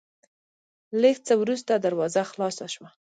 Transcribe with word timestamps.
لېږ 1.01 1.17
څه 1.27 1.33
ورورسته 1.41 1.73
دروازه 1.85 2.21
خلاصه 2.31 2.65
شوه، 2.73 2.89